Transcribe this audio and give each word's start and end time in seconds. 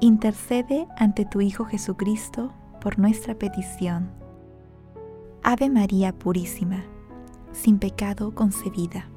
intercede 0.00 0.88
ante 0.96 1.26
tu 1.26 1.40
Hijo 1.40 1.64
Jesucristo 1.66 2.52
por 2.80 2.98
nuestra 2.98 3.34
petición. 3.34 4.10
Ave 5.42 5.68
María 5.68 6.12
Purísima, 6.12 6.84
sin 7.52 7.78
pecado 7.78 8.34
concebida. 8.34 9.08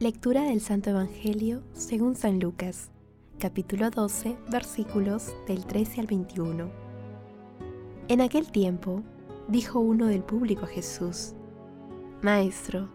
Lectura 0.00 0.42
del 0.44 0.60
Santo 0.60 0.90
Evangelio 0.90 1.62
según 1.72 2.14
San 2.14 2.40
Lucas, 2.40 2.90
capítulo 3.38 3.90
12, 3.90 4.36
versículos 4.50 5.34
del 5.46 5.64
13 5.64 6.00
al 6.02 6.06
21. 6.06 6.87
En 8.08 8.22
aquel 8.22 8.50
tiempo, 8.50 9.02
dijo 9.48 9.80
uno 9.80 10.06
del 10.06 10.22
público 10.22 10.64
a 10.64 10.68
Jesús, 10.68 11.34
Maestro, 12.22 12.88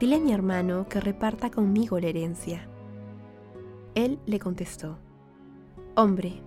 dile 0.00 0.16
a 0.16 0.20
mi 0.20 0.32
hermano 0.32 0.88
que 0.88 0.98
reparta 0.98 1.52
conmigo 1.52 2.00
la 2.00 2.08
herencia. 2.08 2.68
Él 3.94 4.18
le 4.26 4.40
contestó, 4.40 4.98
Hombre, 5.94 6.42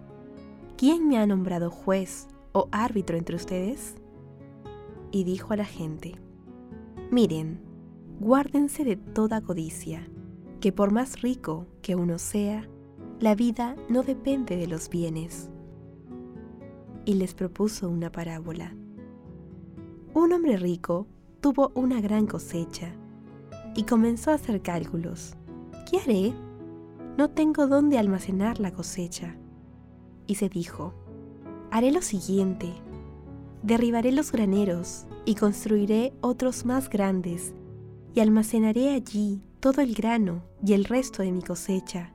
¿quién 0.76 1.08
me 1.08 1.18
ha 1.18 1.26
nombrado 1.26 1.72
juez 1.72 2.28
o 2.52 2.68
árbitro 2.74 3.16
entre 3.16 3.38
ustedes? 3.38 3.96
Y 5.12 5.24
dijo 5.24 5.54
a 5.54 5.58
la 5.58 5.66
gente, 5.66 6.16
Miren, 7.12 7.62
guárdense 8.20 8.84
de 8.84 8.98
toda 8.98 9.40
codicia, 9.40 10.06
que 10.60 10.74
por 10.74 10.92
más 10.92 11.22
rico 11.22 11.68
que 11.82 11.96
uno 11.96 12.18
sea, 12.18 12.68
la 13.22 13.34
vida 13.34 13.78
no 13.88 14.04
depende 14.04 14.58
de 14.58 14.68
los 14.68 14.90
bienes. 14.90 15.50
Y 17.10 17.16
les 17.16 17.34
propuso 17.34 17.90
una 17.90 18.12
parábola. 18.12 18.72
Un 20.14 20.32
hombre 20.32 20.58
rico 20.58 21.08
tuvo 21.42 21.72
una 21.74 22.02
gran 22.02 22.28
cosecha 22.28 22.94
y 23.76 23.82
comenzó 23.86 24.30
a 24.30 24.36
hacer 24.36 24.62
cálculos. 24.62 25.34
¿Qué 25.90 25.98
haré? 25.98 26.34
No 27.18 27.32
tengo 27.32 27.66
dónde 27.66 27.98
almacenar 27.98 28.60
la 28.60 28.72
cosecha. 28.72 29.36
Y 30.28 30.36
se 30.36 30.50
dijo, 30.50 30.94
haré 31.72 31.92
lo 31.92 32.04
siguiente, 32.04 32.76
derribaré 33.64 34.12
los 34.12 34.32
graneros 34.32 35.08
y 35.26 35.34
construiré 35.34 36.14
otros 36.22 36.64
más 36.64 36.92
grandes 36.92 37.56
y 38.14 38.20
almacenaré 38.20 38.94
allí 38.94 39.42
todo 39.62 39.82
el 39.82 39.96
grano 39.96 40.44
y 40.64 40.74
el 40.74 40.86
resto 40.86 41.24
de 41.24 41.32
mi 41.32 41.42
cosecha. 41.42 42.14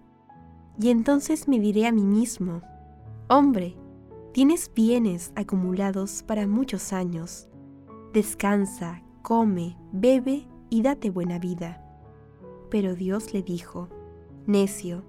Y 0.78 0.90
entonces 0.90 1.48
me 1.48 1.58
diré 1.58 1.88
a 1.88 1.92
mí 1.92 2.04
mismo, 2.04 2.62
hombre, 3.26 3.74
tienes 4.34 4.68
bienes 4.74 5.32
acumulados 5.36 6.24
para 6.24 6.48
muchos 6.48 6.92
años. 6.92 7.48
Descansa, 8.12 9.00
come, 9.22 9.78
bebe 9.92 10.48
y 10.70 10.82
date 10.82 11.10
buena 11.10 11.38
vida. 11.38 11.80
Pero 12.68 12.96
Dios 12.96 13.32
le 13.32 13.44
dijo, 13.44 13.88
necio, 14.44 15.04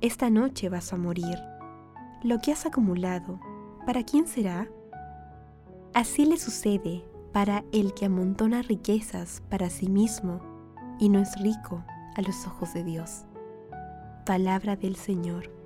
esta 0.00 0.30
noche 0.30 0.68
vas 0.68 0.92
a 0.92 0.96
morir. 0.96 1.36
Lo 2.22 2.38
que 2.38 2.52
has 2.52 2.64
acumulado, 2.64 3.40
¿para 3.86 4.04
quién 4.04 4.28
será? 4.28 4.70
Así 5.92 6.24
le 6.24 6.36
sucede 6.36 7.04
para 7.32 7.64
el 7.72 7.92
que 7.92 8.04
amontona 8.04 8.62
riquezas 8.62 9.42
para 9.50 9.68
sí 9.68 9.88
mismo 9.88 10.40
y 11.00 11.08
no 11.08 11.18
es 11.18 11.36
rico 11.42 11.84
a 12.14 12.22
los 12.22 12.46
ojos 12.46 12.72
de 12.72 12.84
Dios. 12.84 13.24
Palabra 14.24 14.76
del 14.76 14.94
Señor. 14.94 15.59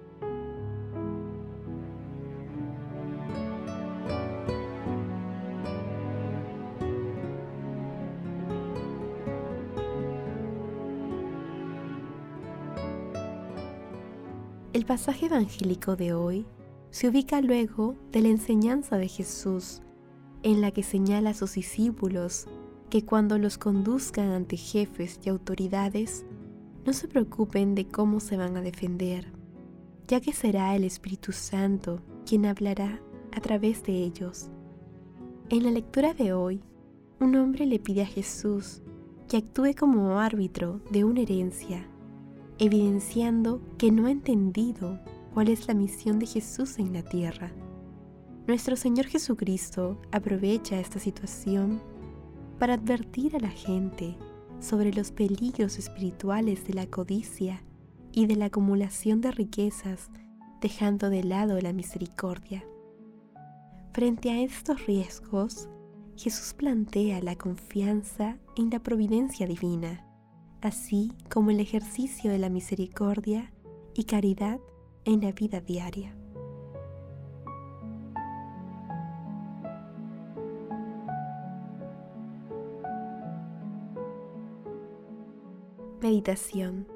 El 14.75 14.87
pasaje 14.87 15.27
evangélico 15.27 15.95
de 15.95 16.15
hoy 16.15 16.47
se 16.91 17.09
ubica 17.09 17.41
luego 17.41 17.95
de 18.11 18.23
la 18.23 18.29
enseñanza 18.29 18.99
de 18.99 19.07
Jesús 19.07 19.83
en 20.43 20.61
la 20.61 20.73
que 20.73 20.83
señala 20.83 21.31
a 21.31 21.35
sus 21.35 21.55
discípulos 21.55 22.49
que 22.91 23.05
cuando 23.05 23.39
los 23.39 23.57
conduzcan 23.57 24.31
ante 24.31 24.57
jefes 24.57 25.21
y 25.25 25.29
autoridades, 25.29 26.27
no 26.85 26.93
se 26.93 27.07
preocupen 27.07 27.77
de 27.77 27.87
cómo 27.87 28.19
se 28.19 28.37
van 28.37 28.57
a 28.57 28.63
defender, 28.63 29.33
ya 30.09 30.21
que 30.21 30.33
será 30.33 30.75
el 30.75 30.83
Espíritu 30.83 31.31
Santo 31.31 32.03
quien 32.27 32.45
hablará 32.45 33.01
a 33.31 33.41
través 33.41 33.85
de 33.85 33.93
ellos. 33.93 34.51
En 35.51 35.63
la 35.63 35.71
lectura 35.71 36.15
de 36.15 36.33
hoy, 36.33 36.65
un 37.21 37.37
hombre 37.37 37.65
le 37.67 37.79
pide 37.79 38.03
a 38.03 38.07
Jesús 38.07 38.83
que 39.29 39.37
actúe 39.37 39.77
como 39.79 40.19
árbitro 40.19 40.81
de 40.91 41.05
una 41.05 41.21
herencia, 41.21 41.89
evidenciando 42.59 43.61
que 43.79 43.91
no 43.91 44.07
ha 44.07 44.11
entendido 44.11 45.01
cuál 45.33 45.49
es 45.49 45.67
la 45.67 45.75
misión 45.75 46.19
de 46.19 46.27
Jesús 46.27 46.79
en 46.79 46.93
la 46.93 47.03
tierra. 47.03 47.53
Nuestro 48.47 48.77
Señor 48.77 49.07
Jesucristo 49.07 50.01
aprovecha 50.13 50.79
esta 50.79 50.99
situación 50.99 51.81
para 52.59 52.75
advertir 52.75 53.35
a 53.35 53.41
la 53.41 53.51
gente 53.51 54.17
sobre 54.61 54.93
los 54.93 55.11
peligros 55.13 55.79
espirituales 55.79 56.67
de 56.67 56.75
la 56.75 56.87
codicia 56.87 57.63
y 58.13 58.27
de 58.27 58.37
la 58.37 58.47
acumulación 58.47 59.21
de 59.21 59.33
riquezas, 59.33 60.11
dejando 60.61 61.11
de 61.11 61.25
lado 61.25 61.61
la 61.61 61.73
misericordia. 61.73 62.65
Frente 63.93 64.31
a 64.31 64.41
estos 64.41 64.87
riesgos, 64.87 65.69
Jesús 66.17 66.55
plantea 66.55 67.21
la 67.21 67.37
confianza 67.37 68.39
en 68.57 68.71
la 68.71 68.79
providencia 68.79 69.47
divina, 69.47 70.07
así 70.65 71.13
como 71.31 71.51
el 71.51 71.61
ejercicio 71.61 72.31
de 72.31 72.39
la 72.39 72.49
misericordia 72.49 73.53
y 73.95 74.05
caridad 74.05 74.61
en 75.05 75.21
la 75.21 75.33
vida 75.33 75.61
diaria. 75.61 76.17
Meditación 86.01 86.87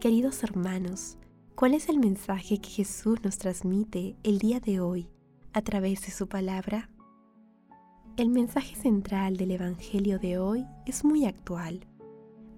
Queridos 0.00 0.42
hermanos, 0.42 1.16
¿cuál 1.54 1.74
es 1.74 1.88
el 1.88 2.00
mensaje 2.00 2.58
que 2.58 2.68
Jesús 2.68 3.22
nos 3.22 3.38
transmite 3.38 4.16
el 4.24 4.40
día 4.40 4.58
de 4.58 4.80
hoy 4.80 5.08
a 5.52 5.62
través 5.62 6.02
de 6.02 6.10
su 6.10 6.26
palabra? 6.26 6.90
El 8.16 8.30
mensaje 8.30 8.74
central 8.74 9.36
del 9.36 9.52
Evangelio 9.52 10.18
de 10.18 10.38
hoy 10.38 10.66
es 10.86 11.04
muy 11.04 11.24
actual. 11.24 11.86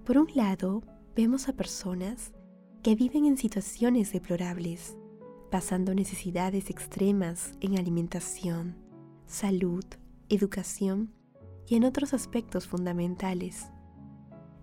Por 0.05 0.19
un 0.19 0.29
lado, 0.35 0.83
vemos 1.17 1.49
a 1.49 1.55
personas 1.55 2.35
que 2.83 2.95
viven 2.95 3.25
en 3.25 3.39
situaciones 3.39 4.13
deplorables, 4.13 4.99
pasando 5.51 5.95
necesidades 5.95 6.69
extremas 6.69 7.53
en 7.63 7.79
alimentación, 7.79 8.77
salud, 9.27 9.85
educación 10.29 11.11
y 11.67 11.77
en 11.77 11.85
otros 11.85 12.13
aspectos 12.13 12.67
fundamentales. 12.67 13.71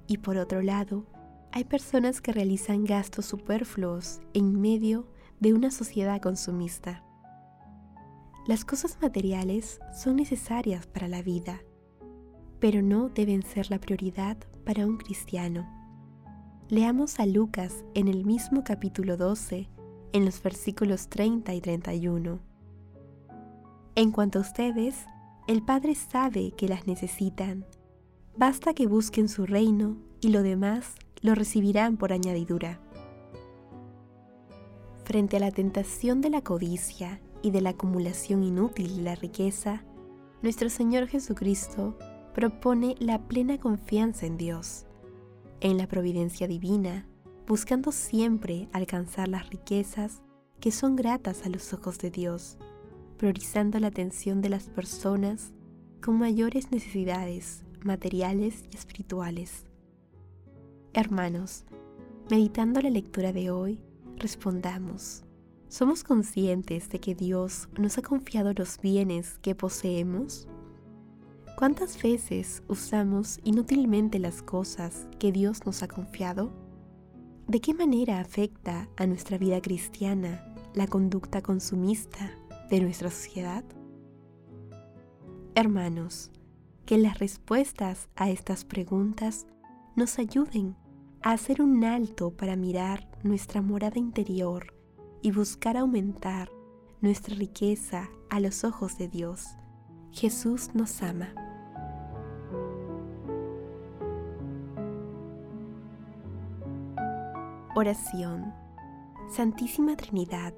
Y 0.06 0.20
por 0.20 0.38
otro 0.38 0.62
lado, 0.62 1.08
hay 1.52 1.64
personas 1.64 2.22
que 2.22 2.34
realizan 2.34 2.84
gastos 2.86 3.26
superfluos 3.26 4.22
en 4.36 4.62
medio 4.62 5.08
de 5.40 5.56
una 5.56 5.72
sociedad 5.72 6.22
consumista. 6.22 7.04
Las 8.46 8.64
cosas 8.64 9.00
materiales 9.02 9.80
son 9.92 10.18
necesarias 10.18 10.86
para 10.86 11.08
la 11.08 11.24
vida, 11.24 11.64
pero 12.60 12.84
no 12.84 13.10
deben 13.10 13.42
ser 13.42 13.72
la 13.72 13.80
prioridad 13.80 14.38
para 14.62 14.86
un 14.86 14.98
cristiano. 14.98 15.68
Leamos 16.70 17.20
a 17.20 17.26
Lucas 17.26 17.84
en 17.96 18.08
el 18.08 18.26
mismo 18.26 18.64
capítulo 18.64 19.18
12, 19.18 19.68
en 20.14 20.26
los 20.26 20.42
versículos 20.42 21.10
30 21.10 21.54
y 21.54 21.62
31. 21.62 22.40
En 23.96 24.12
cuanto 24.12 24.40
a 24.40 24.42
ustedes, 24.42 25.06
el 25.48 25.64
Padre 25.64 25.96
sabe 25.96 26.52
que 26.52 26.68
las 26.68 26.88
necesitan. 26.88 27.66
Basta 28.38 28.74
que 28.74 28.88
busquen 28.88 29.28
su 29.28 29.46
reino 29.46 29.98
y 30.22 30.30
lo 30.30 30.44
demás 30.44 30.96
lo 31.22 31.36
recibirán 31.36 31.98
por 31.98 32.14
añadidura. 32.14 32.80
Frente 35.04 35.38
a 35.38 35.40
la 35.42 35.52
tentación 35.52 36.22
de 36.22 36.30
la 36.30 36.42
codicia 36.42 37.20
y 37.42 37.52
de 37.52 37.62
la 37.62 37.72
acumulación 37.72 38.44
inútil 38.44 38.98
de 38.98 39.04
la 39.04 39.16
riqueza, 39.16 39.84
nuestro 40.42 40.70
Señor 40.70 41.08
Jesucristo 41.08 41.98
propone 42.34 42.96
la 43.00 43.28
plena 43.28 43.60
confianza 43.60 44.26
en 44.26 44.38
Dios, 44.38 44.86
en 45.60 45.78
la 45.78 45.88
providencia 45.88 46.48
divina, 46.48 47.08
buscando 47.48 47.92
siempre 47.92 48.70
alcanzar 48.72 49.28
las 49.28 49.50
riquezas 49.50 50.22
que 50.60 50.72
son 50.72 50.96
gratas 50.96 51.46
a 51.46 51.50
los 51.50 51.74
ojos 51.74 51.98
de 51.98 52.12
Dios, 52.12 52.58
priorizando 53.18 53.80
la 53.80 53.88
atención 53.88 54.42
de 54.42 54.50
las 54.50 54.70
personas 54.70 55.52
con 56.02 56.18
mayores 56.18 56.72
necesidades 56.72 57.66
materiales 57.84 58.64
y 58.72 58.76
espirituales. 58.76 59.66
Hermanos, 60.94 61.66
meditando 62.30 62.82
la 62.82 62.90
lectura 62.90 63.34
de 63.34 63.52
hoy, 63.52 63.80
respondamos, 64.18 65.24
¿somos 65.68 66.04
conscientes 66.04 66.90
de 66.90 67.00
que 67.00 67.16
Dios 67.16 67.70
nos 67.78 67.98
ha 67.98 68.02
confiado 68.02 68.54
los 68.54 68.80
bienes 68.80 69.40
que 69.40 69.56
poseemos? 69.56 70.48
¿Cuántas 71.62 72.02
veces 72.02 72.64
usamos 72.68 73.40
inútilmente 73.44 74.18
las 74.18 74.42
cosas 74.42 75.08
que 75.20 75.32
Dios 75.32 75.64
nos 75.64 75.84
ha 75.84 75.88
confiado? 75.88 76.52
¿De 77.48 77.62
qué 77.62 77.76
manera 77.76 78.20
afecta 78.20 78.90
a 78.98 79.06
nuestra 79.06 79.38
vida 79.38 79.62
cristiana 79.62 80.56
la 80.74 80.88
conducta 80.88 81.44
consumista 81.44 82.32
de 82.72 82.82
nuestra 82.82 83.12
sociedad? 83.12 83.64
Hermanos, 85.54 86.32
que 86.88 86.98
las 86.98 87.20
respuestas 87.20 88.10
a 88.16 88.32
estas 88.32 88.66
preguntas 88.66 89.46
nos 89.96 90.18
ayuden 90.18 90.76
a 91.22 91.34
hacer 91.34 91.62
un 91.62 91.84
alto 91.84 92.32
para 92.32 92.56
mirar 92.56 93.08
nuestra 93.22 93.62
morada 93.62 94.00
interior 94.00 94.74
y 95.22 95.30
buscar 95.30 95.78
aumentar 95.78 96.50
nuestra 97.02 97.36
riqueza 97.36 98.10
a 98.32 98.40
los 98.40 98.64
ojos 98.64 98.98
de 98.98 99.08
Dios. 99.10 99.46
Jesús 100.12 100.72
nos 100.74 101.04
ama. 101.04 101.51
Oración. 107.74 108.54
Santísima 109.30 109.96
Trinidad, 109.96 110.54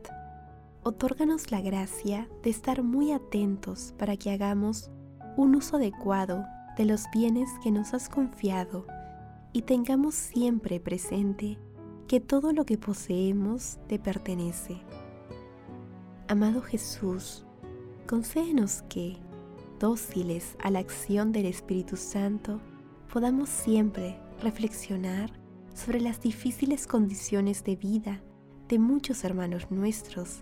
otórganos 0.81 1.51
la 1.51 1.61
gracia 1.61 2.27
de 2.41 2.49
estar 2.49 2.81
muy 2.81 3.11
atentos 3.11 3.93
para 3.99 4.17
que 4.17 4.31
hagamos 4.31 4.89
un 5.37 5.53
uso 5.53 5.75
adecuado 5.75 6.43
de 6.75 6.85
los 6.85 7.03
bienes 7.13 7.51
que 7.61 7.69
nos 7.69 7.93
has 7.93 8.09
confiado 8.09 8.87
y 9.51 9.61
tengamos 9.61 10.15
siempre 10.15 10.79
presente 10.79 11.59
que 12.07 12.19
todo 12.19 12.51
lo 12.51 12.65
que 12.65 12.79
poseemos 12.79 13.77
te 13.87 13.99
pertenece. 13.99 14.81
Amado 16.27 16.63
Jesús, 16.63 17.45
concédenos 18.07 18.81
que, 18.89 19.17
dóciles 19.79 20.57
a 20.63 20.71
la 20.71 20.79
acción 20.79 21.31
del 21.31 21.45
Espíritu 21.45 21.95
Santo, 21.95 22.59
podamos 23.13 23.49
siempre 23.49 24.19
reflexionar 24.41 25.42
sobre 25.73 25.99
las 25.99 26.21
difíciles 26.21 26.87
condiciones 26.87 27.63
de 27.63 27.75
vida 27.75 28.21
de 28.67 28.79
muchos 28.79 29.23
hermanos 29.23 29.69
nuestros 29.71 30.41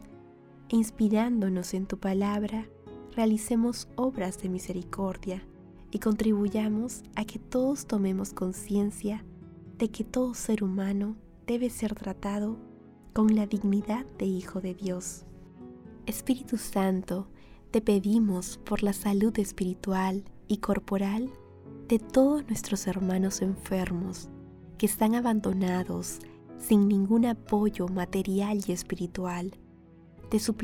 e 0.69 0.75
inspirándonos 0.75 1.73
en 1.73 1.85
tu 1.85 1.97
palabra, 1.97 2.67
realicemos 3.15 3.87
obras 3.95 4.41
de 4.41 4.49
misericordia 4.49 5.45
y 5.91 5.99
contribuyamos 5.99 7.03
a 7.15 7.25
que 7.25 7.39
todos 7.39 7.85
tomemos 7.85 8.33
conciencia 8.33 9.25
de 9.77 9.89
que 9.89 10.03
todo 10.03 10.33
ser 10.33 10.63
humano 10.63 11.17
debe 11.47 11.69
ser 11.69 11.95
tratado 11.95 12.57
con 13.13 13.35
la 13.35 13.47
dignidad 13.47 14.05
de 14.17 14.25
Hijo 14.25 14.61
de 14.61 14.73
Dios. 14.73 15.25
Espíritu 16.05 16.57
Santo, 16.57 17.27
te 17.71 17.81
pedimos 17.81 18.57
por 18.57 18.83
la 18.83 18.93
salud 18.93 19.37
espiritual 19.39 20.23
y 20.47 20.57
corporal 20.57 21.29
de 21.87 21.99
todos 21.99 22.45
nuestros 22.47 22.87
hermanos 22.87 23.41
enfermos 23.41 24.29
que 24.81 24.87
están 24.87 25.13
abandonados 25.13 26.17
sin 26.57 26.87
ningún 26.87 27.27
apoyo 27.27 27.87
material 27.87 28.63
y 28.67 28.71
espiritual. 28.71 29.51
Te 30.31 30.39
suplicamos 30.39 30.61